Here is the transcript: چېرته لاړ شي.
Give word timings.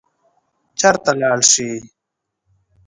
چېرته 0.79 1.11
لاړ 1.21 1.39
شي. 1.51 1.69